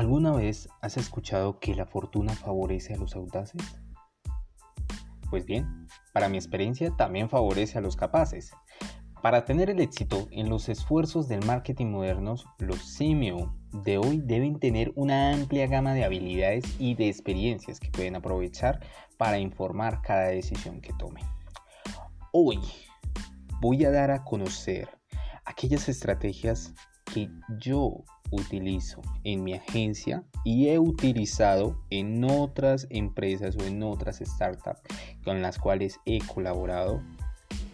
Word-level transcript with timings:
¿Alguna 0.00 0.32
vez 0.32 0.66
has 0.80 0.96
escuchado 0.96 1.58
que 1.58 1.74
la 1.74 1.84
fortuna 1.84 2.32
favorece 2.32 2.94
a 2.94 2.96
los 2.96 3.14
audaces? 3.14 3.60
Pues 5.28 5.44
bien, 5.44 5.88
para 6.14 6.30
mi 6.30 6.38
experiencia 6.38 6.90
también 6.96 7.28
favorece 7.28 7.76
a 7.76 7.82
los 7.82 7.96
capaces. 7.96 8.50
Para 9.20 9.44
tener 9.44 9.68
el 9.68 9.78
éxito 9.78 10.26
en 10.30 10.48
los 10.48 10.70
esfuerzos 10.70 11.28
del 11.28 11.44
marketing 11.44 11.88
modernos, 11.88 12.46
los 12.60 12.96
CMO 12.96 13.54
de 13.84 13.98
hoy 13.98 14.22
deben 14.24 14.58
tener 14.58 14.90
una 14.94 15.34
amplia 15.34 15.66
gama 15.66 15.92
de 15.92 16.06
habilidades 16.06 16.64
y 16.78 16.94
de 16.94 17.08
experiencias 17.08 17.78
que 17.78 17.90
pueden 17.90 18.16
aprovechar 18.16 18.80
para 19.18 19.38
informar 19.38 20.00
cada 20.00 20.28
decisión 20.28 20.80
que 20.80 20.94
tomen. 20.94 21.26
Hoy 22.32 22.58
voy 23.60 23.84
a 23.84 23.90
dar 23.90 24.12
a 24.12 24.24
conocer 24.24 24.88
aquellas 25.44 25.90
estrategias 25.90 26.72
que 27.04 27.28
yo 27.58 28.02
utilizo 28.30 29.02
en 29.24 29.44
mi 29.44 29.54
agencia 29.54 30.24
y 30.44 30.68
he 30.68 30.78
utilizado 30.78 31.76
en 31.90 32.24
otras 32.24 32.86
empresas 32.90 33.56
o 33.56 33.64
en 33.64 33.82
otras 33.82 34.20
startups 34.24 34.80
con 35.24 35.42
las 35.42 35.58
cuales 35.58 35.98
he 36.06 36.18
colaborado 36.20 37.02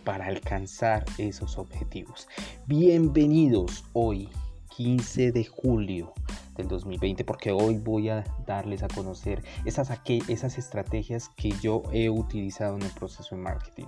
para 0.05 0.27
alcanzar 0.27 1.05
esos 1.19 1.59
objetivos. 1.59 2.29
Bienvenidos 2.67 3.85
hoy, 3.93 4.29
15 4.77 5.33
de 5.33 5.45
julio 5.45 6.13
del 6.57 6.69
2020, 6.69 7.25
porque 7.25 7.51
hoy 7.51 7.79
voy 7.79 8.09
a 8.09 8.25
darles 8.47 8.83
a 8.83 8.89
conocer 8.89 9.43
esas, 9.65 9.91
esas 10.29 10.59
estrategias 10.59 11.29
que 11.37 11.51
yo 11.61 11.83
he 11.93 12.09
utilizado 12.09 12.77
en 12.77 12.83
el 12.83 12.91
proceso 12.93 13.35
de 13.35 13.43
marketing. 13.43 13.87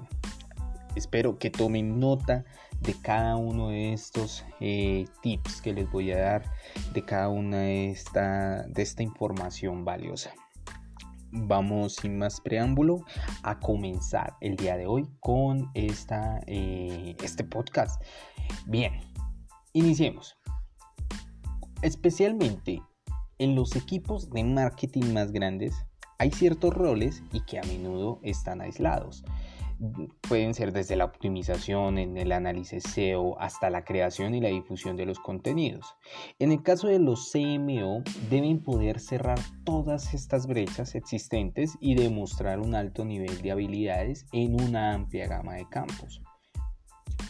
Espero 0.94 1.38
que 1.38 1.50
tomen 1.50 2.00
nota 2.00 2.44
de 2.80 2.94
cada 2.94 3.36
uno 3.36 3.68
de 3.70 3.92
estos 3.92 4.44
eh, 4.60 5.06
tips 5.22 5.60
que 5.60 5.72
les 5.72 5.90
voy 5.90 6.12
a 6.12 6.18
dar, 6.18 6.44
de 6.92 7.04
cada 7.04 7.28
una 7.28 7.58
de 7.58 7.90
esta, 7.90 8.62
de 8.68 8.82
esta 8.82 9.02
información 9.02 9.84
valiosa. 9.84 10.32
Vamos 11.30 11.96
sin 11.96 12.18
más 12.18 12.40
preámbulo 12.40 13.04
a 13.42 13.58
comenzar 13.58 14.34
el 14.40 14.56
día 14.56 14.76
de 14.76 14.86
hoy 14.86 15.06
con 15.20 15.70
esta, 15.74 16.40
eh, 16.46 17.16
este 17.22 17.44
podcast. 17.44 18.02
Bien, 18.66 18.92
iniciemos. 19.72 20.36
Especialmente 21.82 22.82
en 23.38 23.54
los 23.54 23.76
equipos 23.76 24.30
de 24.30 24.42
marketing 24.42 25.12
más 25.12 25.32
grandes 25.32 25.74
hay 26.18 26.32
ciertos 26.32 26.74
roles 26.74 27.22
y 27.32 27.40
que 27.42 27.58
a 27.60 27.62
menudo 27.62 28.18
están 28.24 28.60
aislados 28.60 29.22
pueden 30.28 30.54
ser 30.54 30.72
desde 30.72 30.96
la 30.96 31.04
optimización, 31.04 31.98
en 31.98 32.16
el 32.16 32.32
análisis 32.32 32.82
SEO, 32.82 33.40
hasta 33.40 33.70
la 33.70 33.84
creación 33.84 34.34
y 34.34 34.40
la 34.40 34.48
difusión 34.48 34.96
de 34.96 35.06
los 35.06 35.18
contenidos. 35.18 35.96
En 36.38 36.52
el 36.52 36.62
caso 36.62 36.88
de 36.88 36.98
los 36.98 37.30
CMO, 37.32 38.02
deben 38.30 38.62
poder 38.62 39.00
cerrar 39.00 39.38
todas 39.64 40.14
estas 40.14 40.46
brechas 40.46 40.94
existentes 40.94 41.76
y 41.80 41.94
demostrar 41.94 42.60
un 42.60 42.74
alto 42.74 43.04
nivel 43.04 43.40
de 43.42 43.52
habilidades 43.52 44.26
en 44.32 44.60
una 44.60 44.94
amplia 44.94 45.26
gama 45.26 45.54
de 45.54 45.68
campos. 45.68 46.22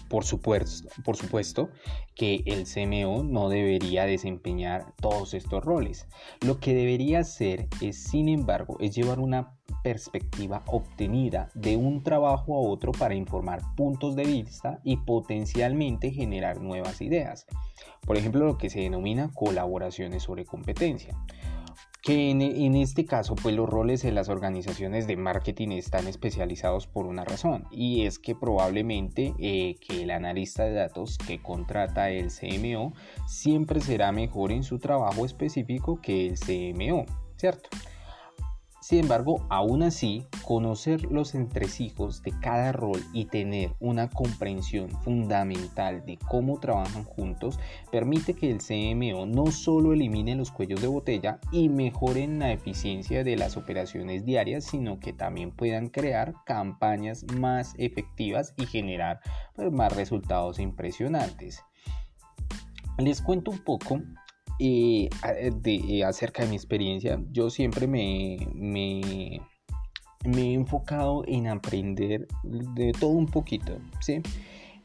Por 0.08 0.24
supuesto, 0.24 0.88
por 1.04 1.16
supuesto 1.16 1.70
que 2.14 2.42
el 2.46 2.64
CMO 2.64 3.22
no 3.22 3.48
debería 3.48 4.04
desempeñar 4.06 4.94
todos 5.00 5.34
estos 5.34 5.64
roles. 5.64 6.06
Lo 6.40 6.60
que 6.60 6.74
debería 6.74 7.20
hacer 7.20 7.68
es, 7.80 8.02
sin 8.02 8.28
embargo, 8.28 8.76
es 8.80 8.94
llevar 8.94 9.20
una 9.20 9.54
perspectiva 9.82 10.62
obtenida 10.66 11.50
de 11.54 11.76
un 11.76 12.02
trabajo 12.02 12.56
a 12.56 12.60
otro 12.60 12.92
para 12.92 13.14
informar 13.14 13.60
puntos 13.76 14.16
de 14.16 14.24
vista 14.24 14.80
y 14.82 14.96
potencialmente 14.96 16.10
generar 16.10 16.60
nuevas 16.60 17.00
ideas. 17.00 17.46
Por 18.06 18.16
ejemplo, 18.16 18.46
lo 18.46 18.58
que 18.58 18.70
se 18.70 18.80
denomina 18.80 19.30
colaboraciones 19.34 20.22
sobre 20.22 20.44
competencia 20.44 21.16
que 22.02 22.30
en, 22.30 22.76
este 22.76 23.04
caso 23.04 23.34
pues 23.34 23.54
los 23.54 23.68
roles 23.68 24.04
en 24.04 24.14
las 24.14 24.28
organizaciones 24.28 25.06
de 25.06 25.16
marketing 25.16 25.70
están 25.70 26.06
especializados 26.06 26.86
por 26.86 27.06
una 27.06 27.24
razón 27.24 27.66
y 27.70 28.06
es 28.06 28.18
que 28.18 28.34
probablemente 28.34 29.34
eh, 29.38 29.76
que 29.80 30.04
el 30.04 30.10
analista 30.10 30.64
de 30.64 30.74
datos 30.74 31.18
que 31.18 31.42
contrata 31.42 32.10
el 32.10 32.28
CMO 32.30 32.94
siempre 33.26 33.80
será 33.80 34.12
mejor 34.12 34.52
en 34.52 34.62
su 34.62 34.78
trabajo 34.78 35.26
específico 35.26 36.00
que 36.00 36.26
el 36.28 36.38
CMO, 36.38 37.04
¿cierto? 37.36 37.68
Sin 38.88 39.00
embargo, 39.00 39.46
aún 39.50 39.82
así, 39.82 40.24
conocer 40.46 41.12
los 41.12 41.34
entresijos 41.34 42.22
de 42.22 42.32
cada 42.40 42.72
rol 42.72 43.04
y 43.12 43.26
tener 43.26 43.74
una 43.80 44.08
comprensión 44.08 44.88
fundamental 45.02 46.06
de 46.06 46.16
cómo 46.16 46.58
trabajan 46.58 47.04
juntos 47.04 47.60
permite 47.92 48.32
que 48.32 48.50
el 48.50 48.60
CMO 48.60 49.26
no 49.26 49.52
solo 49.52 49.92
elimine 49.92 50.36
los 50.36 50.50
cuellos 50.50 50.80
de 50.80 50.86
botella 50.86 51.38
y 51.52 51.68
mejoren 51.68 52.38
la 52.38 52.50
eficiencia 52.50 53.24
de 53.24 53.36
las 53.36 53.58
operaciones 53.58 54.24
diarias, 54.24 54.64
sino 54.64 54.98
que 55.00 55.12
también 55.12 55.50
puedan 55.50 55.90
crear 55.90 56.32
campañas 56.46 57.26
más 57.36 57.74
efectivas 57.76 58.54
y 58.56 58.64
generar 58.64 59.20
pues, 59.54 59.70
más 59.70 59.94
resultados 59.94 60.58
impresionantes. 60.58 61.62
Les 62.96 63.20
cuento 63.20 63.50
un 63.50 63.58
poco 63.58 64.00
y 64.58 65.08
de, 65.62 66.04
acerca 66.04 66.42
de 66.42 66.48
mi 66.48 66.56
experiencia, 66.56 67.20
yo 67.30 67.48
siempre 67.50 67.86
me, 67.86 68.36
me, 68.54 69.40
he 70.24 70.52
enfocado 70.52 71.22
en 71.26 71.46
aprender 71.46 72.26
de 72.42 72.92
todo 72.92 73.10
un 73.10 73.26
poquito, 73.26 73.78
¿sí? 74.00 74.20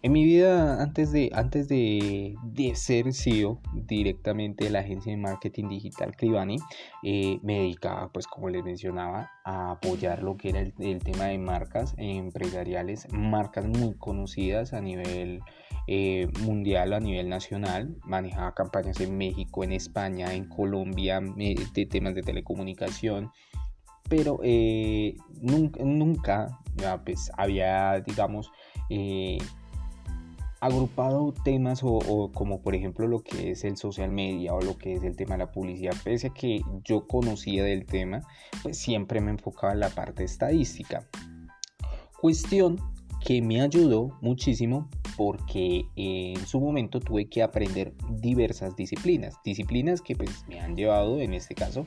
En 0.03 0.11
mi 0.11 0.25
vida, 0.25 0.83
antes 0.83 1.13
de, 1.13 1.31
antes 1.33 1.69
de, 1.69 2.35
ser 2.75 3.13
CEO 3.13 3.61
directamente 3.71 4.65
de 4.65 4.69
la 4.69 4.79
agencia 4.79 5.13
de 5.13 5.17
marketing 5.17 5.69
digital 5.69 6.13
Cribani, 6.17 6.57
eh, 7.03 7.39
me 7.41 7.59
dedicaba, 7.59 8.11
pues 8.11 8.27
como 8.27 8.49
les 8.49 8.65
mencionaba, 8.65 9.31
a 9.45 9.71
apoyar 9.71 10.21
lo 10.21 10.35
que 10.35 10.49
era 10.49 10.59
el 10.59 10.99
tema 10.99 11.27
de 11.27 11.37
marcas 11.37 11.95
empresariales, 11.97 13.07
marcas 13.13 13.65
muy 13.65 13.93
conocidas 13.93 14.73
a 14.73 14.81
nivel 14.81 15.39
eh, 15.87 16.27
mundial 16.41 16.93
a 16.93 16.99
nivel 16.99 17.29
nacional, 17.29 17.97
manejaba 18.03 18.53
campañas 18.53 18.99
en 19.01 19.17
México, 19.17 19.63
en 19.63 19.73
España, 19.73 20.33
en 20.33 20.47
Colombia, 20.47 21.21
eh, 21.37 21.55
de 21.73 21.85
temas 21.85 22.15
de 22.15 22.21
telecomunicación, 22.21 23.31
pero 24.07 24.39
eh, 24.43 25.15
nunca, 25.41 25.83
nunca 25.83 26.59
pues, 27.05 27.31
había, 27.37 27.99
digamos, 27.99 28.51
agrupado 30.63 31.33
temas 31.43 31.81
o, 31.83 32.31
como 32.33 32.61
por 32.61 32.73
ejemplo 32.73 33.05
lo 33.05 33.21
que 33.21 33.51
es 33.51 33.65
el 33.65 33.75
social 33.75 34.09
media 34.11 34.53
o 34.53 34.61
lo 34.61 34.77
que 34.77 34.93
es 34.93 35.03
el 35.03 35.17
tema 35.17 35.33
de 35.33 35.39
la 35.39 35.51
publicidad, 35.51 35.93
pese 36.05 36.27
a 36.27 36.33
que 36.33 36.61
yo 36.85 37.05
conocía 37.05 37.65
del 37.65 37.85
tema, 37.85 38.21
pues 38.61 38.77
siempre 38.77 39.19
me 39.19 39.31
enfocaba 39.31 39.73
en 39.73 39.81
la 39.81 39.89
parte 39.89 40.23
estadística. 40.23 41.05
Cuestión 42.21 42.79
que 43.25 43.41
me 43.41 43.59
ayudó 43.59 44.17
muchísimo 44.21 44.89
porque 45.17 45.85
en 45.95 46.45
su 46.45 46.59
momento 46.59 46.99
tuve 46.99 47.25
que 47.25 47.43
aprender 47.43 47.93
diversas 48.09 48.75
disciplinas, 48.75 49.35
disciplinas 49.43 50.01
que 50.01 50.15
pues 50.15 50.45
me 50.47 50.59
han 50.59 50.75
llevado 50.75 51.19
en 51.19 51.33
este 51.33 51.55
caso 51.55 51.85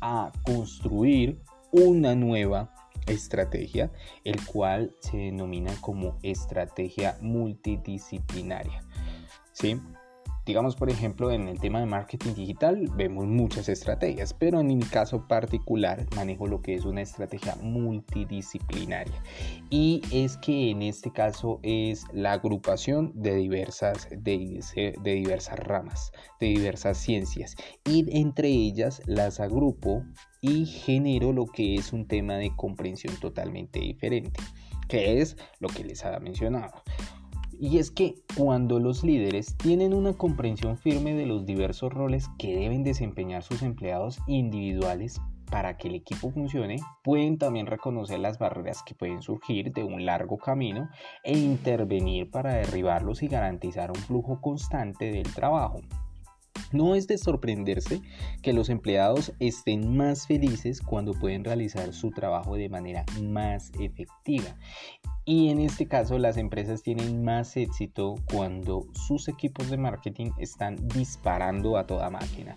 a 0.00 0.32
construir 0.44 1.40
una 1.70 2.14
nueva 2.14 2.74
estrategia, 3.06 3.90
el 4.24 4.44
cual 4.44 4.94
se 5.00 5.16
denomina 5.16 5.72
como 5.80 6.18
estrategia 6.22 7.16
multidisciplinaria. 7.20 8.84
¿Sí? 9.52 9.80
Digamos, 10.44 10.74
por 10.74 10.90
ejemplo, 10.90 11.30
en 11.30 11.46
el 11.46 11.60
tema 11.60 11.78
de 11.78 11.86
marketing 11.86 12.34
digital 12.34 12.88
vemos 12.96 13.26
muchas 13.26 13.68
estrategias, 13.68 14.34
pero 14.34 14.58
en 14.58 14.66
mi 14.66 14.80
caso 14.80 15.28
particular 15.28 16.04
manejo 16.16 16.48
lo 16.48 16.60
que 16.60 16.74
es 16.74 16.84
una 16.84 17.00
estrategia 17.00 17.54
multidisciplinaria. 17.62 19.22
Y 19.70 20.02
es 20.10 20.36
que 20.38 20.70
en 20.70 20.82
este 20.82 21.12
caso 21.12 21.60
es 21.62 22.06
la 22.12 22.32
agrupación 22.32 23.12
de 23.14 23.36
diversas, 23.36 24.08
de, 24.10 24.94
diversas 25.04 25.58
ramas, 25.60 26.10
de 26.40 26.48
diversas 26.48 26.98
ciencias. 26.98 27.54
Y 27.84 28.04
entre 28.18 28.48
ellas 28.48 29.00
las 29.06 29.38
agrupo 29.38 30.02
y 30.40 30.66
genero 30.66 31.32
lo 31.32 31.46
que 31.46 31.76
es 31.76 31.92
un 31.92 32.08
tema 32.08 32.34
de 32.34 32.50
comprensión 32.56 33.14
totalmente 33.20 33.78
diferente, 33.78 34.40
que 34.88 35.20
es 35.20 35.36
lo 35.60 35.68
que 35.68 35.84
les 35.84 36.04
había 36.04 36.18
mencionado. 36.18 36.82
Y 37.58 37.78
es 37.78 37.90
que 37.90 38.14
cuando 38.36 38.78
los 38.78 39.04
líderes 39.04 39.56
tienen 39.56 39.94
una 39.94 40.12
comprensión 40.12 40.76
firme 40.76 41.14
de 41.14 41.26
los 41.26 41.46
diversos 41.46 41.92
roles 41.92 42.28
que 42.38 42.56
deben 42.56 42.82
desempeñar 42.82 43.42
sus 43.42 43.62
empleados 43.62 44.18
individuales 44.26 45.20
para 45.50 45.76
que 45.76 45.88
el 45.88 45.94
equipo 45.96 46.30
funcione, 46.30 46.76
pueden 47.04 47.36
también 47.36 47.66
reconocer 47.66 48.18
las 48.18 48.38
barreras 48.38 48.82
que 48.82 48.94
pueden 48.94 49.20
surgir 49.20 49.72
de 49.72 49.84
un 49.84 50.06
largo 50.06 50.38
camino 50.38 50.88
e 51.24 51.36
intervenir 51.36 52.30
para 52.30 52.54
derribarlos 52.54 53.22
y 53.22 53.28
garantizar 53.28 53.90
un 53.90 53.96
flujo 53.96 54.40
constante 54.40 55.12
del 55.12 55.32
trabajo. 55.34 55.80
No 56.72 56.94
es 56.94 57.06
de 57.06 57.18
sorprenderse 57.18 58.00
que 58.42 58.52
los 58.52 58.68
empleados 58.68 59.32
estén 59.38 59.96
más 59.96 60.26
felices 60.26 60.80
cuando 60.80 61.12
pueden 61.12 61.44
realizar 61.44 61.92
su 61.92 62.10
trabajo 62.10 62.56
de 62.56 62.68
manera 62.68 63.04
más 63.20 63.70
efectiva 63.78 64.56
y 65.24 65.50
en 65.50 65.60
este 65.60 65.86
caso 65.86 66.18
las 66.18 66.36
empresas 66.36 66.82
tienen 66.82 67.24
más 67.24 67.56
éxito 67.56 68.16
cuando 68.32 68.86
sus 68.92 69.28
equipos 69.28 69.70
de 69.70 69.76
marketing 69.76 70.30
están 70.38 70.76
disparando 70.88 71.76
a 71.76 71.86
toda 71.86 72.10
máquina. 72.10 72.56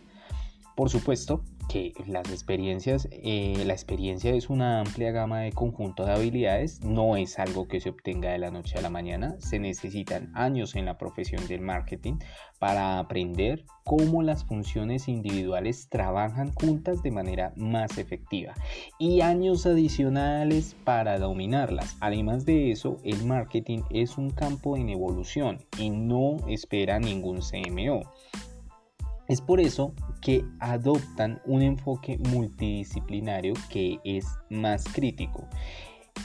Por 0.75 0.89
supuesto 0.89 1.43
que 1.67 1.93
las 2.07 2.29
experiencias, 2.31 3.07
eh, 3.11 3.63
la 3.65 3.73
experiencia 3.73 4.33
es 4.33 4.49
una 4.49 4.79
amplia 4.79 5.11
gama 5.11 5.41
de 5.41 5.51
conjunto 5.51 6.05
de 6.05 6.13
habilidades, 6.13 6.81
no 6.81 7.17
es 7.17 7.39
algo 7.39 7.67
que 7.67 7.79
se 7.79 7.89
obtenga 7.89 8.31
de 8.31 8.39
la 8.39 8.51
noche 8.51 8.77
a 8.77 8.81
la 8.81 8.89
mañana, 8.89 9.35
se 9.39 9.59
necesitan 9.59 10.31
años 10.35 10.75
en 10.75 10.85
la 10.85 10.97
profesión 10.97 11.47
del 11.47 11.61
marketing 11.61 12.15
para 12.59 12.99
aprender 12.99 13.65
cómo 13.83 14.23
las 14.23 14.45
funciones 14.45 15.07
individuales 15.07 15.89
trabajan 15.89 16.51
juntas 16.53 17.03
de 17.03 17.11
manera 17.11 17.53
más 17.55 17.97
efectiva 17.97 18.53
y 18.97 19.21
años 19.21 19.65
adicionales 19.65 20.75
para 20.83 21.19
dominarlas. 21.19 21.97
Además 21.99 22.45
de 22.45 22.71
eso, 22.71 22.97
el 23.03 23.23
marketing 23.25 23.81
es 23.91 24.17
un 24.17 24.31
campo 24.31 24.77
en 24.77 24.89
evolución 24.89 25.59
y 25.77 25.89
no 25.89 26.37
espera 26.47 26.99
ningún 26.99 27.41
CMO. 27.41 28.01
Es 29.27 29.41
por 29.41 29.59
eso 29.59 29.93
que 30.21 30.45
adoptan 30.59 31.41
un 31.45 31.61
enfoque 31.61 32.17
multidisciplinario 32.17 33.53
que 33.69 33.99
es 34.03 34.25
más 34.49 34.83
crítico. 34.85 35.47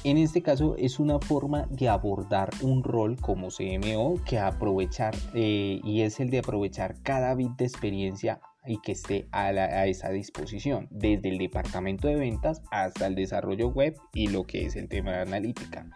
En 0.05 0.17
este 0.17 0.43
caso 0.43 0.77
es 0.77 0.99
una 0.99 1.19
forma 1.19 1.67
de 1.71 1.89
abordar 1.89 2.51
un 2.63 2.83
rol 2.83 3.17
como 3.21 3.49
CMO 3.49 4.23
que 4.25 4.39
aprovechar 4.39 5.15
eh, 5.35 5.81
y 5.83 6.03
es 6.03 6.21
el 6.21 6.31
de 6.31 6.39
aprovechar 6.39 6.95
cada 7.03 7.35
bit 7.35 7.53
de 7.57 7.67
experiencia 7.67 8.41
y 8.67 8.81
que 8.81 8.93
esté 8.93 9.27
a, 9.33 9.47
a, 9.47 9.87
esa 9.87 10.11
disposición, 10.11 10.87
desde 10.91 11.31
el 11.31 11.39
departamento 11.39 12.09
de 12.09 12.17
ventas 12.17 12.63
hasta 12.71 13.07
el 13.07 13.15
desarrollo 13.15 13.69
web 13.69 13.97
y 14.15 14.29
lo 14.29 14.45
que 14.45 14.67
es 14.67 14.77
el 14.77 14.89
tema 14.89 15.13
de 15.13 15.23
analítica. 15.23 15.87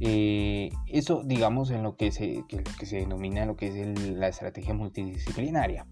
Eh, 0.00 0.70
eso, 0.86 1.22
digamos, 1.24 1.70
en 1.70 1.82
lo 1.82 1.96
que 1.96 2.12
se, 2.12 2.44
que 2.48 2.86
se 2.86 2.96
denomina 2.98 3.46
lo 3.46 3.56
que 3.56 3.68
es 3.68 3.98
la 4.00 4.28
estrategia 4.28 4.74
multidisciplinaria. 4.74 5.86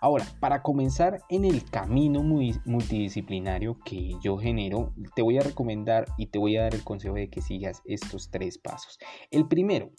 Ahora, 0.00 0.24
para 0.40 0.62
comenzar 0.62 1.20
en 1.28 1.44
el 1.44 1.64
camino 1.64 2.22
multidisciplinario 2.22 3.78
que 3.84 4.14
yo 4.22 4.38
genero, 4.38 4.94
te 5.14 5.22
voy 5.22 5.38
a 5.38 5.42
recomendar 5.42 6.06
y 6.16 6.26
te 6.26 6.38
voy 6.38 6.56
a 6.56 6.62
dar 6.62 6.74
el 6.74 6.84
consejo 6.84 7.14
de 7.14 7.28
que 7.28 7.42
sigas 7.42 7.82
estos 7.84 8.30
tres 8.30 8.58
pasos. 8.58 8.98
El 9.30 9.46
primero, 9.46 9.90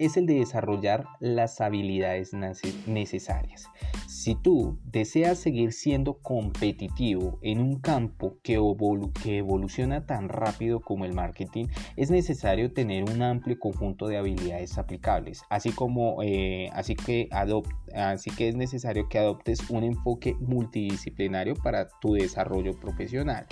es 0.00 0.16
el 0.16 0.24
de 0.24 0.34
desarrollar 0.34 1.04
las 1.20 1.60
habilidades 1.60 2.32
necesarias. 2.86 3.68
Si 4.08 4.34
tú 4.34 4.78
deseas 4.84 5.38
seguir 5.38 5.72
siendo 5.72 6.14
competitivo 6.14 7.38
en 7.42 7.60
un 7.60 7.80
campo 7.80 8.38
que, 8.42 8.54
evoluciona 8.54 10.06
tan 10.06 10.30
rápido 10.30 10.80
como 10.80 11.04
el 11.04 11.12
marketing, 11.12 11.66
es 11.96 12.10
necesario 12.10 12.72
tener 12.72 13.04
un 13.10 13.22
amplio 13.22 13.58
conjunto 13.58 14.08
de 14.08 14.16
habilidades 14.16 14.78
aplicables, 14.78 15.42
así 15.50 15.70
como 15.70 16.22
eh, 16.22 16.70
así 16.72 16.96
que 16.96 17.28
así 17.94 18.30
que 18.30 18.48
es 18.48 18.56
necesario 18.56 19.08
que 19.08 19.18
adoptes 19.18 19.68
un 19.68 19.84
enfoque 19.84 20.34
multidisciplinario 20.40 21.54
para 21.56 21.88
tu 22.00 22.14
desarrollo 22.14 22.72
profesional. 22.80 23.46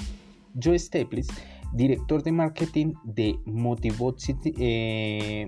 Joe 0.61 0.79
Staples 0.79 1.29
director 1.73 2.23
de 2.23 2.33
marketing 2.33 2.95
de 3.05 3.39
Motivot 3.45 4.19
City, 4.19 4.55
eh, 4.59 5.47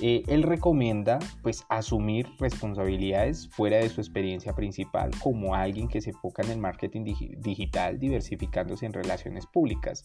eh, 0.00 0.22
él 0.26 0.42
recomienda 0.42 1.18
pues 1.42 1.64
asumir 1.68 2.26
responsabilidades 2.38 3.48
fuera 3.48 3.78
de 3.78 3.88
su 3.88 4.00
experiencia 4.00 4.54
principal 4.54 5.10
como 5.22 5.54
alguien 5.54 5.88
que 5.88 6.00
se 6.00 6.10
enfoca 6.10 6.42
en 6.42 6.50
el 6.50 6.58
marketing 6.58 7.04
digital 7.38 7.98
diversificándose 7.98 8.86
en 8.86 8.92
relaciones 8.92 9.46
públicas. 9.46 10.04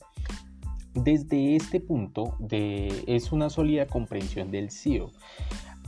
Desde 0.93 1.55
este 1.55 1.79
punto 1.79 2.37
es 2.51 3.31
una 3.31 3.49
sólida 3.49 3.87
comprensión 3.87 4.51
del 4.51 4.69
CEO 4.69 5.11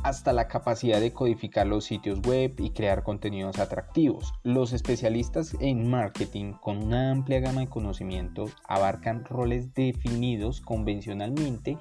hasta 0.04 0.34
la 0.34 0.48
capacidad 0.48 1.00
de 1.00 1.14
codificar 1.14 1.68
los 1.68 1.86
sitios 1.86 2.22
web 2.22 2.54
y 2.60 2.72
crear 2.72 3.04
contenidos 3.04 3.60
atractivos. 3.60 4.34
Los 4.44 4.74
especialistas 4.74 5.56
en 5.60 5.90
marketing 5.90 6.54
con 6.54 6.84
una 6.84 7.12
amplia 7.12 7.40
gama 7.40 7.62
de 7.62 7.70
conocimientos 7.70 8.56
abarcan 8.68 9.26
roles 9.26 9.74
definidos 9.74 10.62
convencionalmente 10.62 11.78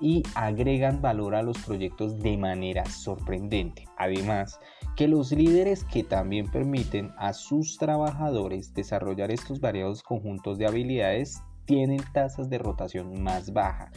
y 0.00 0.24
agregan 0.34 1.00
valor 1.00 1.36
a 1.36 1.42
los 1.42 1.56
proyectos 1.58 2.18
de 2.18 2.36
manera 2.36 2.84
sorprendente. 2.86 3.86
Además, 3.96 4.58
que 4.96 5.06
los 5.06 5.30
líderes 5.30 5.84
que 5.84 6.02
también 6.02 6.50
permiten 6.50 7.12
a 7.16 7.32
sus 7.32 7.78
trabajadores 7.78 8.74
desarrollar 8.74 9.30
estos 9.30 9.60
variados 9.60 10.02
conjuntos 10.02 10.58
de 10.58 10.66
habilidades 10.66 11.40
tienen 11.64 12.02
tasas 12.12 12.50
de 12.50 12.58
rotación 12.58 13.22
más 13.22 13.52
baja 13.52 13.92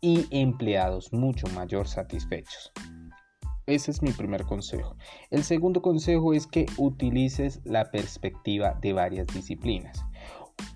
y 0.00 0.26
empleados 0.30 1.12
mucho 1.12 1.48
mayor 1.48 1.88
satisfechos. 1.88 2.72
Ese 3.68 3.90
es 3.90 4.00
mi 4.00 4.12
primer 4.12 4.44
consejo. 4.44 4.96
El 5.30 5.44
segundo 5.44 5.82
consejo 5.82 6.32
es 6.32 6.46
que 6.46 6.64
utilices 6.78 7.60
la 7.64 7.90
perspectiva 7.90 8.78
de 8.80 8.94
varias 8.94 9.26
disciplinas. 9.26 10.06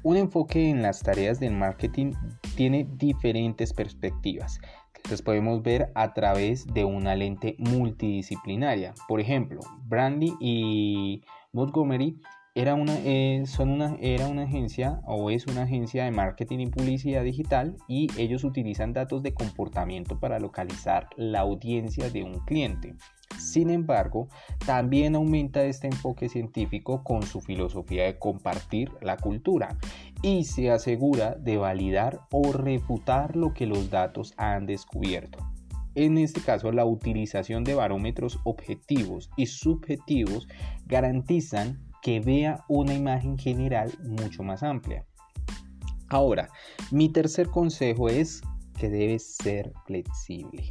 Un 0.03 0.19
enfoque 0.19 0.69
en 0.69 0.83
las 0.83 1.03
tareas 1.03 1.41
del 1.41 1.55
marketing 1.55 2.13
tiene 2.55 2.87
diferentes 2.99 3.73
perspectivas. 3.73 4.61
Las 5.09 5.23
podemos 5.23 5.63
ver 5.63 5.91
a 5.95 6.13
través 6.13 6.67
de 6.67 6.85
una 6.85 7.17
lente 7.17 7.57
multidisciplinaria. 7.59 8.93
Por 9.09 9.21
ejemplo, 9.21 9.61
Brandy 9.87 10.35
y 10.39 11.23
Montgomery 11.55 12.21
era 12.55 12.75
una, 12.75 12.95
eh, 12.99 13.45
son 13.47 13.71
una, 13.71 13.97
era 14.01 14.27
una 14.27 14.43
agencia 14.43 15.01
o 15.07 15.31
es 15.31 15.47
una 15.47 15.63
agencia 15.63 16.05
de 16.05 16.11
marketing 16.11 16.59
y 16.59 16.67
publicidad 16.67 17.25
digital 17.25 17.77
y 17.89 18.09
ellos 18.19 18.45
utilizan 18.45 18.93
datos 18.93 19.23
de 19.23 19.33
comportamiento 19.33 20.21
para 20.21 20.39
localizar 20.39 21.09
la 21.17 21.41
audiencia 21.41 22.11
de 22.11 22.23
un 22.23 22.41
cliente. 22.41 22.95
Sin 23.39 23.71
embargo, 23.71 24.29
también 24.67 25.15
aumenta 25.15 25.65
este 25.65 25.87
enfoque 25.87 26.29
científico 26.29 27.03
con 27.03 27.23
su 27.23 27.41
filosofía 27.41 28.05
de 28.05 28.19
compartir 28.19 28.91
la 29.01 29.17
cultura 29.17 29.79
y 30.21 30.45
se 30.45 30.71
asegura 30.71 31.35
de 31.37 31.57
validar 31.57 32.21
o 32.31 32.53
refutar 32.53 33.35
lo 33.35 33.55
que 33.55 33.65
los 33.65 33.89
datos 33.89 34.35
han 34.37 34.67
descubierto. 34.67 35.39
En 35.95 36.19
este 36.19 36.43
caso, 36.43 36.71
la 36.71 36.85
utilización 36.85 37.65
de 37.65 37.75
barómetros 37.75 38.41
objetivos 38.45 39.31
y 39.37 39.47
subjetivos 39.47 40.49
garantizan 40.87 41.92
que 42.03 42.21
vea 42.21 42.65
una 42.69 42.93
imagen 42.93 43.39
general 43.39 43.93
mucho 44.05 44.43
más 44.43 44.63
amplia. 44.63 45.07
Ahora, 46.09 46.51
mi 46.91 47.09
tercer 47.09 47.49
consejo 47.49 48.09
es 48.09 48.43
que 48.79 48.91
debes 48.91 49.37
ser 49.37 49.73
flexible. 49.87 50.67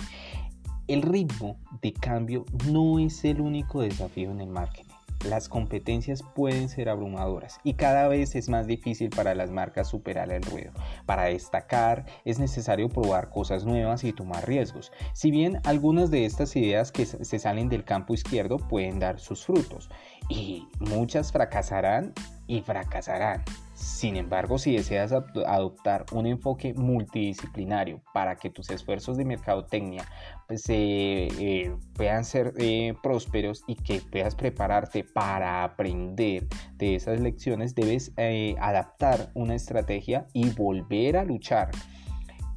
El 0.88 1.02
ritmo 1.02 1.58
de 1.82 1.94
cambio 1.94 2.46
no 2.70 3.00
es 3.00 3.24
el 3.24 3.42
único 3.42 3.82
desafío 3.82 4.30
en 4.30 4.42
el 4.42 4.50
marketing. 4.50 4.91
Las 5.26 5.50
competencias 5.50 6.24
pueden 6.24 6.68
ser 6.68 6.90
abrumadoras 6.90 7.60
y 7.64 7.76
cada 7.76 8.08
vez 8.08 8.36
es 8.36 8.50
más 8.50 8.66
difícil 8.66 9.10
para 9.10 9.36
las 9.36 9.52
marcas 9.52 9.88
superar 9.88 10.32
el 10.32 10.42
ruido. 10.42 10.72
Para 11.06 11.26
destacar 11.26 12.06
es 12.26 12.40
necesario 12.40 12.90
probar 12.90 13.30
cosas 13.30 13.64
nuevas 13.64 14.04
y 14.04 14.14
tomar 14.14 14.48
riesgos. 14.48 14.92
Si 15.14 15.30
bien 15.30 15.62
algunas 15.64 16.10
de 16.10 16.26
estas 16.26 16.56
ideas 16.56 16.92
que 16.92 17.06
se 17.06 17.40
salen 17.40 17.70
del 17.70 17.84
campo 17.84 18.14
izquierdo 18.14 18.58
pueden 18.58 19.00
dar 19.00 19.20
sus 19.20 19.46
frutos 19.46 19.90
y 20.28 20.68
muchas 20.80 21.32
fracasarán 21.32 22.14
y 22.48 22.62
fracasarán. 22.62 23.44
Sin 23.82 24.16
embargo, 24.16 24.60
si 24.60 24.76
deseas 24.76 25.12
adoptar 25.12 26.06
un 26.12 26.28
enfoque 26.28 26.76
multidisciplinario 26.76 28.00
para 28.14 28.36
que 28.36 28.52
tus 28.52 28.70
esfuerzos 28.70 29.18
de 29.18 29.26
mercadotecnia 29.26 30.06
pues, 30.48 30.66
eh, 30.68 31.76
puedan 31.96 32.24
ser 32.24 32.54
eh, 32.60 32.94
prósperos 33.02 33.64
y 33.66 33.76
que 33.76 34.00
puedas 34.12 34.36
prepararte 34.36 35.04
para 35.04 35.64
aprender 35.64 36.48
de 36.76 36.94
esas 36.94 37.20
lecciones, 37.20 37.74
debes 37.74 38.14
eh, 38.18 38.56
adaptar 38.60 39.32
una 39.34 39.56
estrategia 39.56 40.28
y 40.32 40.52
volver 40.52 41.18
a 41.18 41.24
luchar. 41.24 41.72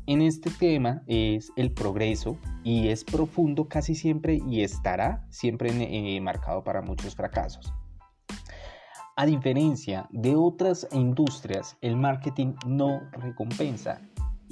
En 0.07 0.21
este 0.21 0.51
tema 0.51 1.05
es 1.07 1.51
el 1.57 1.73
progreso 1.73 2.37
y 2.65 2.89
es 2.89 3.03
profundo 3.03 3.67
casi 3.67 3.95
siempre 3.95 4.43
y 4.47 4.61
estará 4.61 5.25
siempre 5.31 6.21
marcado 6.21 6.63
para 6.63 6.83
muchos 6.83 7.15
fracasos. 7.15 7.73
A 9.17 9.27
diferencia 9.27 10.09
de 10.11 10.35
otras 10.35 10.89
industrias, 10.91 11.77
el 11.81 11.97
marketing 11.97 12.55
no 12.67 13.01
recompensa. 13.13 14.01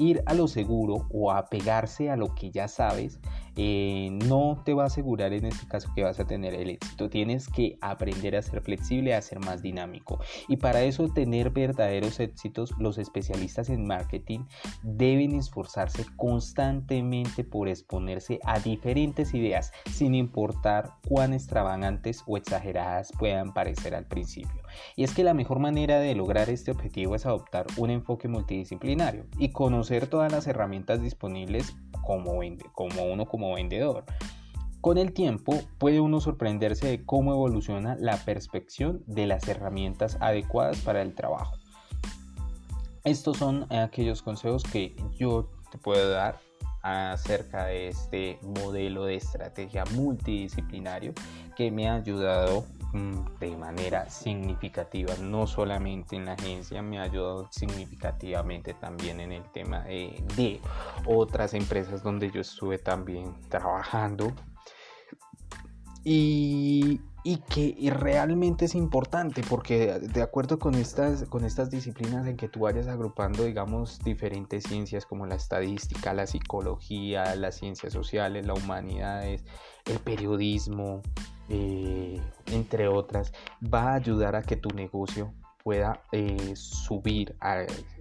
Ir 0.02 0.22
a 0.26 0.34
lo 0.34 0.48
seguro 0.48 1.06
o 1.12 1.30
apegarse 1.30 2.10
a 2.10 2.16
lo 2.16 2.34
que 2.34 2.50
ya 2.50 2.66
sabes 2.66 3.20
eh, 3.56 4.08
no 4.10 4.62
te 4.64 4.72
va 4.72 4.84
a 4.84 4.86
asegurar 4.86 5.32
en 5.34 5.44
este 5.44 5.66
caso 5.68 5.92
que 5.94 6.02
vas 6.02 6.18
a 6.18 6.26
tener 6.26 6.54
el 6.54 6.70
éxito. 6.70 7.10
Tienes 7.10 7.48
que 7.48 7.76
aprender 7.80 8.36
a 8.36 8.42
ser 8.42 8.62
flexible, 8.62 9.14
a 9.14 9.22
ser 9.22 9.40
más 9.40 9.62
dinámico. 9.62 10.18
Y 10.48 10.56
para 10.56 10.82
eso 10.82 11.08
tener 11.08 11.50
verdaderos 11.50 12.18
éxitos, 12.20 12.74
los 12.78 12.98
especialistas 12.98 13.68
en 13.68 13.86
marketing 13.86 14.40
deben 14.82 15.34
esforzarse 15.34 16.06
constantemente 16.16 17.44
por 17.44 17.68
exponerse 17.68 18.38
a 18.44 18.58
diferentes 18.58 19.34
ideas, 19.34 19.72
sin 19.90 20.14
importar 20.14 20.94
cuán 21.06 21.32
extravagantes 21.32 22.22
o 22.26 22.36
exageradas 22.36 23.12
puedan 23.18 23.52
parecer 23.52 23.94
al 23.94 24.06
principio. 24.06 24.61
Y 24.96 25.04
es 25.04 25.14
que 25.14 25.24
la 25.24 25.34
mejor 25.34 25.58
manera 25.58 25.98
de 25.98 26.14
lograr 26.14 26.50
este 26.50 26.70
objetivo 26.70 27.14
es 27.14 27.26
adoptar 27.26 27.66
un 27.76 27.90
enfoque 27.90 28.28
multidisciplinario 28.28 29.26
y 29.38 29.50
conocer 29.50 30.06
todas 30.06 30.30
las 30.32 30.46
herramientas 30.46 31.02
disponibles 31.02 31.74
como, 32.02 32.40
como 32.72 33.04
uno 33.04 33.26
como 33.26 33.54
vendedor. 33.54 34.04
Con 34.80 34.98
el 34.98 35.12
tiempo 35.12 35.60
puede 35.78 36.00
uno 36.00 36.20
sorprenderse 36.20 36.88
de 36.88 37.04
cómo 37.04 37.32
evoluciona 37.32 37.96
la 38.00 38.16
perspección 38.16 39.04
de 39.06 39.26
las 39.26 39.46
herramientas 39.46 40.18
adecuadas 40.20 40.78
para 40.80 41.02
el 41.02 41.14
trabajo. 41.14 41.56
Estos 43.04 43.36
son 43.36 43.72
aquellos 43.72 44.22
consejos 44.22 44.64
que 44.64 44.96
yo 45.16 45.50
te 45.70 45.78
puedo 45.78 46.10
dar 46.10 46.40
acerca 46.82 47.66
de 47.66 47.88
este 47.88 48.38
modelo 48.42 49.04
de 49.04 49.16
estrategia 49.16 49.84
multidisciplinario 49.94 51.12
que 51.56 51.70
me 51.70 51.88
ha 51.88 51.94
ayudado 51.94 52.64
de 52.92 53.56
manera 53.56 54.10
significativa, 54.10 55.14
no 55.20 55.46
solamente 55.46 56.16
en 56.16 56.26
la 56.26 56.32
agencia, 56.32 56.82
me 56.82 56.98
ha 56.98 57.02
ayudado 57.02 57.48
significativamente 57.50 58.74
también 58.74 59.20
en 59.20 59.32
el 59.32 59.44
tema 59.52 59.80
de, 59.80 60.22
de 60.36 60.60
otras 61.06 61.54
empresas 61.54 62.02
donde 62.02 62.30
yo 62.30 62.40
estuve 62.40 62.78
también 62.78 63.34
trabajando. 63.48 64.32
Y 66.04 67.00
y 67.24 67.36
que 67.38 67.76
realmente 67.90 68.64
es 68.64 68.74
importante 68.74 69.42
porque 69.48 69.98
de 70.00 70.22
acuerdo 70.22 70.58
con 70.58 70.74
estas, 70.74 71.24
con 71.28 71.44
estas 71.44 71.70
disciplinas 71.70 72.26
en 72.26 72.36
que 72.36 72.48
tú 72.48 72.60
vayas 72.60 72.88
agrupando, 72.88 73.44
digamos, 73.44 74.00
diferentes 74.00 74.64
ciencias 74.64 75.06
como 75.06 75.26
la 75.26 75.36
estadística, 75.36 76.12
la 76.14 76.26
psicología, 76.26 77.36
las 77.36 77.56
ciencias 77.56 77.92
sociales, 77.92 78.44
las 78.44 78.62
humanidades, 78.62 79.44
el 79.84 79.98
periodismo, 80.00 81.02
eh, 81.54 82.18
entre 82.46 82.88
otras, 82.88 83.32
va 83.62 83.90
a 83.90 83.94
ayudar 83.96 84.36
a 84.36 84.42
que 84.42 84.56
tu 84.56 84.70
negocio 84.70 85.34
pueda 85.62 86.02
eh, 86.10 86.56
subir 86.56 87.36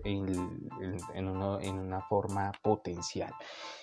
en, 0.06 1.28
una 1.28 2.02
forma 2.08 2.54
potencial. 2.64 3.34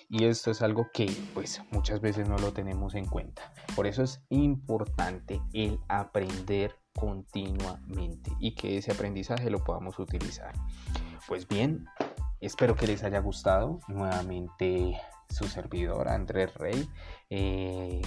Y 0.09 0.25
esto 0.25 0.49
es 0.49 0.63
algo 0.63 0.87
que 0.91 1.05
pues 1.35 1.61
muchas 1.71 2.01
veces 2.01 2.27
no 2.27 2.37
lo 2.39 2.51
tenemos 2.51 2.95
en 2.95 3.05
cuenta. 3.05 3.53
Por 3.75 3.85
eso 3.85 4.01
es 4.01 4.23
importante 4.29 5.39
el 5.53 5.79
aprender 5.87 6.75
continuamente 6.95 8.31
y 8.39 8.55
que 8.55 8.77
ese 8.77 8.91
aprendizaje 8.91 9.51
lo 9.51 9.63
podamos 9.63 9.99
utilizar. 9.99 10.53
Pues 11.27 11.47
bien, 11.47 11.85
espero 12.41 12.75
que 12.75 12.87
les 12.87 13.03
haya 13.03 13.19
gustado. 13.19 13.79
Nuevamente 13.87 14.99
su 15.29 15.45
servidor 15.45 16.09
Andrés 16.09 16.53
Rey. 16.55 16.89
Eh, 17.29 18.01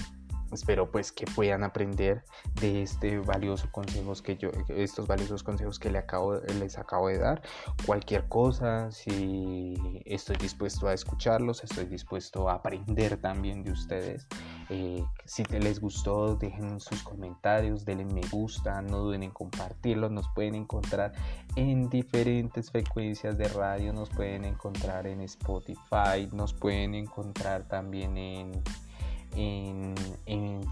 espero 0.52 0.90
pues 0.90 1.12
que 1.12 1.25
puedan 1.26 1.64
aprender 1.64 2.25
de 2.61 2.82
este 2.82 3.18
valioso 3.18 3.71
consejos 3.73 4.23
que 4.23 4.37
yo 4.37 4.50
estos 4.68 5.06
valiosos 5.06 5.42
consejos 5.42 5.78
que 5.78 5.90
les 5.90 6.02
acabo, 6.02 6.35
les 6.59 6.78
acabo 6.78 7.09
de 7.09 7.18
dar. 7.18 7.42
Cualquier 7.87 8.28
cosa 8.28 8.90
si 8.90 10.02
estoy 10.04 10.37
dispuesto 10.37 10.88
a 10.88 10.94
escucharlos 10.94 11.64
estoy 11.64 11.87
dispuesto 11.87 12.49
a 12.49 12.54
aprender 12.54 13.16
también 13.16 13.62
de 13.62 13.73
ustedes 13.73 14.26
eh, 14.68 15.04
si 15.25 15.44
les 15.44 15.80
gustó 15.80 16.37
dejen 16.37 16.80
sus 16.80 17.02
comentarios 17.02 17.85
denle 17.85 18.04
me 18.04 18.23
gusta 18.30 18.80
no 18.82 18.99
duden 18.99 19.23
en 19.23 19.30
compartirlos 19.30 20.11
nos 20.11 20.28
pueden 20.35 20.54
encontrar 20.54 21.12
en 21.56 21.88
diferentes 21.88 22.71
frecuencias 22.71 23.37
de 23.38 23.49
radio 23.49 23.92
nos 23.92 24.11
pueden 24.11 24.44
encontrar 24.44 25.06
en 25.06 25.21
Spotify 25.23 26.28
nos 26.32 26.54
pueden 26.54 26.94
encontrar 26.94 27.68
también 27.68 28.16
en 28.16 28.62
en, 29.36 29.94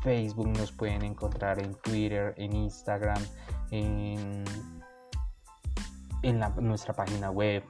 Facebook, 0.02 0.48
nos 0.48 0.72
pueden 0.72 1.02
encontrar 1.02 1.62
en 1.62 1.74
Twitter, 1.74 2.34
en 2.38 2.54
Instagram, 2.54 3.22
en, 3.70 4.44
nuestra 6.60 6.94
página 6.94 7.30
web. 7.30 7.62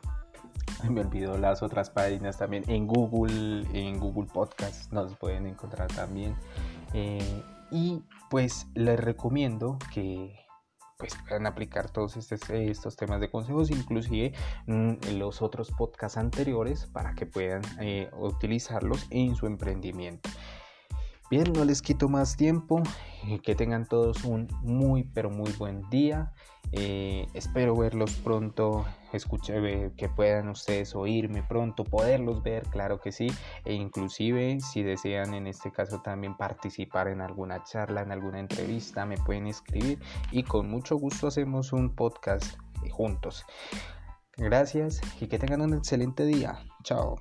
Me 0.88 1.00
olvidó 1.00 1.37
las 1.37 1.62
otras 1.62 1.90
páginas 1.90 2.38
también. 2.38 2.64
En 2.68 2.87
Google, 2.87 3.66
en 3.73 3.99
Google 3.99 4.28
Podcast 4.32 4.92
nos 4.92 5.16
pueden 5.16 5.47
encontrar 5.47 5.88
también. 5.88 6.37
Eh, 6.94 7.42
y 7.70 8.02
pues 8.30 8.66
les 8.75 8.99
recomiendo 8.99 9.78
que 9.92 10.40
pues 11.00 11.16
puedan 11.26 11.47
aplicar 11.47 11.90
todos 11.90 12.16
estos, 12.16 12.97
temas 12.97 13.20
de 13.20 13.30
consejos, 13.30 13.70
inclusive 13.70 14.35
mm, 14.66 15.16
los 15.16 15.40
otros 15.40 15.70
podcasts 15.73 16.18
anteriores 16.18 16.87
para 16.87 17.14
que 17.14 17.25
puedan 17.25 17.62
eh, 17.80 18.11
utilizarlos 18.12 19.06
en 19.11 19.35
su 19.35 19.47
emprendimiento. 19.47 20.28
Bien, 21.31 21.53
no 21.53 21.65
les 21.65 21.81
quito 21.81 22.09
más 22.09 22.37
tiempo. 22.37 22.83
Eh, 23.29 23.39
que 23.41 23.55
tengan 23.55 23.87
todos 23.87 24.25
un 24.25 24.49
muy, 24.63 25.05
pero 25.05 25.31
muy 25.31 25.53
buen 25.53 25.89
día. 25.89 26.33
Eh, 26.73 27.27
espero 27.35 27.77
verlos 27.77 28.15
pronto, 28.17 28.85
escuche, 29.13 29.93
que 29.97 30.09
puedan 30.09 30.49
ustedes 30.49 30.95
oírme 30.95 31.43
pronto, 31.43 31.85
poderlos 31.85 32.43
ver, 32.43 32.65
claro 32.65 33.01
que 33.01 33.11
sí, 33.11 33.29
e 33.65 33.75
inclusive 33.75 34.59
si 34.61 34.83
desean 34.85 35.35
en 35.35 35.49
este 35.49 35.73
caso 35.73 36.01
también 36.01 36.37
participar 36.37 37.09
en 37.09 37.21
alguna 37.21 37.65
charla, 37.65 38.03
en 38.03 38.13
alguna 38.13 38.39
entrevista, 38.39 39.05
me 39.05 39.17
pueden 39.17 39.49
escribir 39.49 39.99
y 40.31 40.45
con 40.45 40.69
mucho 40.69 40.97
gusto 40.97 41.27
hacemos 41.27 41.73
un 41.73 41.95
podcast 41.95 42.57
juntos. 42.91 43.45
Gracias 44.37 45.01
y 45.21 45.27
que 45.27 45.39
tengan 45.39 45.63
un 45.63 45.75
excelente 45.75 46.25
día. 46.25 46.61
Chao. 46.85 47.17